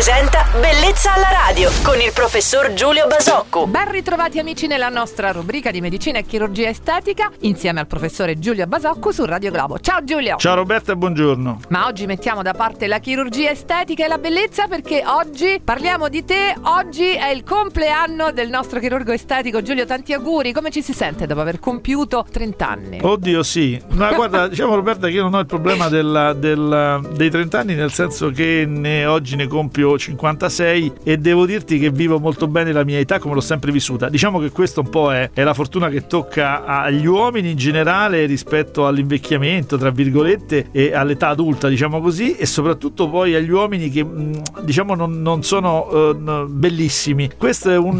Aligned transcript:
presenta 0.00 0.49
Bellezza 0.52 1.14
alla 1.14 1.28
radio 1.46 1.70
con 1.84 2.00
il 2.00 2.10
professor 2.12 2.72
Giulio 2.72 3.06
Basocco. 3.06 3.68
Ben 3.68 3.88
ritrovati 3.88 4.40
amici 4.40 4.66
nella 4.66 4.88
nostra 4.88 5.30
rubrica 5.30 5.70
di 5.70 5.80
medicina 5.80 6.18
e 6.18 6.24
chirurgia 6.26 6.68
estetica 6.68 7.30
insieme 7.42 7.78
al 7.78 7.86
professore 7.86 8.36
Giulio 8.36 8.66
Basocco 8.66 9.12
su 9.12 9.24
Radio 9.24 9.52
Globo. 9.52 9.78
Ciao 9.78 10.02
Giulio! 10.02 10.36
Ciao 10.38 10.56
Roberta 10.56 10.90
e 10.90 10.96
buongiorno. 10.96 11.60
Ma 11.68 11.86
oggi 11.86 12.04
mettiamo 12.06 12.42
da 12.42 12.52
parte 12.52 12.88
la 12.88 12.98
chirurgia 12.98 13.50
estetica 13.50 14.04
e 14.04 14.08
la 14.08 14.18
bellezza 14.18 14.66
perché 14.66 15.04
oggi 15.06 15.60
parliamo 15.62 16.08
di 16.08 16.24
te. 16.24 16.52
Oggi 16.62 17.12
è 17.12 17.28
il 17.28 17.44
compleanno 17.44 18.32
del 18.32 18.48
nostro 18.48 18.80
chirurgo 18.80 19.12
estetico 19.12 19.62
Giulio. 19.62 19.86
Tanti 19.86 20.12
auguri. 20.14 20.52
Come 20.52 20.70
ci 20.72 20.82
si 20.82 20.92
sente 20.92 21.26
dopo 21.26 21.42
aver 21.42 21.60
compiuto 21.60 22.26
30 22.28 22.68
anni? 22.68 22.98
Oddio 23.00 23.44
sì. 23.44 23.80
Ma 23.90 24.12
guarda, 24.14 24.48
diciamo 24.48 24.74
Roberta 24.74 25.06
che 25.06 25.12
io 25.12 25.22
non 25.22 25.34
ho 25.34 25.38
il 25.38 25.46
problema 25.46 25.88
della- 25.88 26.32
del- 26.32 27.08
dei 27.12 27.30
30 27.30 27.60
anni 27.60 27.74
nel 27.76 27.92
senso 27.92 28.30
che 28.30 28.64
ne- 28.66 29.06
oggi 29.06 29.36
ne 29.36 29.46
compio 29.46 29.96
56 30.40 30.92
e 31.02 31.18
devo 31.18 31.44
dirti 31.44 31.78
che 31.78 31.90
vivo 31.90 32.18
molto 32.18 32.46
bene 32.46 32.72
la 32.72 32.84
mia 32.84 32.98
età 32.98 33.18
come 33.18 33.34
l'ho 33.34 33.40
sempre 33.40 33.70
vissuta. 33.70 34.08
Diciamo 34.08 34.38
che 34.38 34.50
questo 34.50 34.80
un 34.80 34.88
po' 34.88 35.12
è, 35.12 35.30
è 35.34 35.42
la 35.42 35.52
fortuna 35.52 35.88
che 35.90 36.06
tocca 36.06 36.64
agli 36.64 37.06
uomini 37.06 37.50
in 37.50 37.56
generale 37.56 38.24
rispetto 38.24 38.86
all'invecchiamento, 38.86 39.76
tra 39.76 39.90
virgolette, 39.90 40.68
e 40.72 40.94
all'età 40.94 41.28
adulta, 41.28 41.68
diciamo 41.68 42.00
così, 42.00 42.36
e 42.36 42.46
soprattutto 42.46 43.08
poi 43.08 43.34
agli 43.34 43.50
uomini 43.50 43.90
che 43.90 44.02
mh, 44.02 44.62
diciamo 44.62 44.94
non, 44.94 45.20
non 45.20 45.42
sono 45.42 45.90
eh, 45.90 46.46
bellissimi. 46.48 47.30
Questo 47.36 47.70
è 47.70 47.76
un 47.76 47.98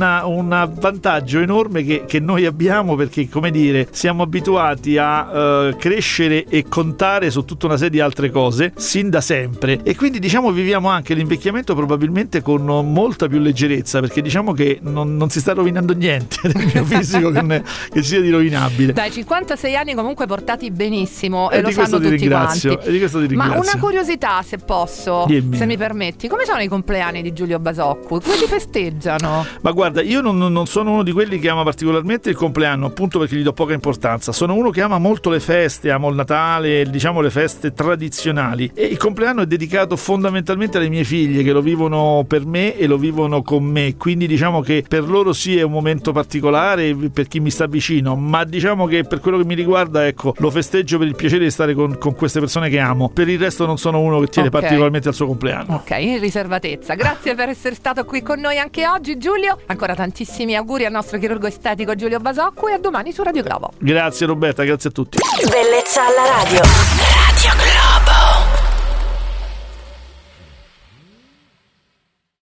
vantaggio 0.78 1.40
enorme 1.40 1.84
che, 1.84 2.04
che 2.06 2.20
noi 2.20 2.46
abbiamo 2.46 2.94
perché, 2.94 3.28
come 3.28 3.50
dire, 3.50 3.88
siamo 3.90 4.22
abituati 4.22 4.96
a 4.96 5.30
eh, 5.32 5.76
crescere 5.76 6.44
e 6.44 6.64
contare 6.68 7.30
su 7.30 7.44
tutta 7.44 7.66
una 7.66 7.76
serie 7.76 7.90
di 7.90 8.00
altre 8.00 8.30
cose 8.30 8.72
sin 8.76 9.10
da 9.10 9.20
sempre 9.20 9.80
e 9.82 9.96
quindi 9.96 10.18
diciamo 10.18 10.50
viviamo 10.52 10.88
anche 10.88 11.14
l'invecchiamento 11.14 11.74
probabilmente 11.74 12.29
con 12.42 12.62
molta 12.64 13.26
più 13.28 13.38
leggerezza 13.40 13.98
perché 14.00 14.22
diciamo 14.22 14.52
che 14.52 14.78
non, 14.82 15.16
non 15.16 15.28
si 15.30 15.40
sta 15.40 15.52
rovinando 15.52 15.92
niente 15.92 16.36
del 16.48 16.70
mio 16.72 16.84
fisico 16.84 17.30
che, 17.30 17.40
è- 17.40 17.62
che 17.92 18.02
sia 18.02 18.20
di 18.20 18.30
rovinabile. 18.30 18.92
Dai, 18.92 19.10
56 19.10 19.74
anni 19.76 19.94
comunque 19.94 20.26
portati 20.26 20.70
benissimo 20.70 21.50
E 21.50 21.56
e, 21.58 21.60
lo 21.62 21.68
di 21.68 21.74
questo 21.74 21.96
sanno 21.96 22.04
ti 22.08 22.10
tutti 22.14 22.28
ringrazio, 22.28 22.72
quanti. 22.74 22.88
e 22.88 22.92
di 22.92 22.98
questo 22.98 23.26
ti 23.26 23.34
Ma 23.34 23.44
ringrazio. 23.44 23.72
una 23.72 23.80
curiosità, 23.82 24.42
se 24.42 24.58
posso, 24.58 25.24
Dimmi. 25.26 25.56
se 25.56 25.66
mi 25.66 25.76
permetti, 25.76 26.28
come 26.28 26.44
sono 26.44 26.60
i 26.60 26.68
compleanni 26.68 27.20
di 27.22 27.32
Giulio 27.32 27.58
Basocco? 27.58 28.20
Come 28.20 28.36
si 28.36 28.46
festeggiano? 28.46 29.44
Ma 29.62 29.70
guarda, 29.72 30.00
io 30.02 30.20
non, 30.20 30.38
non 30.38 30.66
sono 30.66 30.92
uno 30.92 31.02
di 31.02 31.12
quelli 31.12 31.38
che 31.38 31.48
ama 31.48 31.62
particolarmente 31.64 32.30
il 32.30 32.36
compleanno, 32.36 32.86
appunto 32.86 33.18
perché 33.18 33.36
gli 33.36 33.42
do 33.42 33.52
poca 33.52 33.72
importanza. 33.74 34.32
Sono 34.32 34.54
uno 34.54 34.70
che 34.70 34.80
ama 34.82 34.98
molto 34.98 35.30
le 35.30 35.40
feste, 35.40 35.90
amo 35.90 36.08
il 36.08 36.14
Natale, 36.14 36.88
diciamo 36.90 37.20
le 37.20 37.30
feste 37.30 37.72
tradizionali. 37.72 38.70
E 38.74 38.84
il 38.84 38.96
compleanno 38.96 39.42
è 39.42 39.46
dedicato 39.46 39.96
fondamentalmente 39.96 40.76
alle 40.78 40.88
mie 40.88 41.04
figlie 41.04 41.42
che 41.42 41.52
lo 41.52 41.60
vivono 41.62 42.19
per 42.24 42.44
me 42.46 42.76
e 42.76 42.86
lo 42.86 42.96
vivono 42.98 43.42
con 43.42 43.64
me. 43.64 43.96
Quindi 43.96 44.26
diciamo 44.26 44.60
che 44.60 44.84
per 44.86 45.08
loro 45.08 45.32
sì 45.32 45.56
è 45.58 45.62
un 45.62 45.72
momento 45.72 46.12
particolare 46.12 46.94
per 47.12 47.28
chi 47.28 47.40
mi 47.40 47.50
sta 47.50 47.66
vicino, 47.66 48.16
ma 48.16 48.44
diciamo 48.44 48.86
che 48.86 49.04
per 49.04 49.20
quello 49.20 49.38
che 49.38 49.44
mi 49.44 49.54
riguarda, 49.54 50.06
ecco, 50.06 50.34
lo 50.38 50.50
festeggio 50.50 50.98
per 50.98 51.06
il 51.06 51.14
piacere 51.16 51.44
di 51.44 51.50
stare 51.50 51.74
con, 51.74 51.98
con 51.98 52.14
queste 52.14 52.40
persone 52.40 52.68
che 52.68 52.78
amo. 52.78 53.08
Per 53.08 53.28
il 53.28 53.38
resto 53.38 53.66
non 53.66 53.78
sono 53.78 54.00
uno 54.00 54.18
che 54.20 54.26
tiene 54.26 54.48
Ok. 54.48 54.60
particolarmente 54.60 55.08
al 55.08 55.14
suo 55.14 55.26
compleanno. 55.26 55.74
Ok, 55.76 55.90
in 56.00 56.18
riservatezza. 56.20 56.94
Grazie 56.94 57.34
per 57.34 57.48
essere 57.48 57.74
stato 57.74 58.04
qui 58.04 58.22
con 58.22 58.40
noi 58.40 58.58
anche 58.58 58.86
oggi, 58.86 59.18
Giulio. 59.18 59.58
Ancora 59.66 59.94
tantissimi 59.94 60.54
auguri 60.56 60.84
al 60.84 60.92
nostro 60.92 61.18
chirurgo 61.18 61.46
estetico 61.46 61.94
Giulio 61.94 62.18
Basocco 62.18 62.68
e 62.68 62.72
a 62.72 62.78
domani 62.78 63.12
su 63.12 63.22
Radio 63.22 63.42
Globo. 63.42 63.72
Grazie 63.78 64.26
Roberta, 64.26 64.62
grazie 64.64 64.90
a 64.90 64.92
tutti. 64.92 65.18
Bellezza 65.50 66.02
alla 66.06 66.42
radio. 66.42 66.58
Radio 66.60 67.29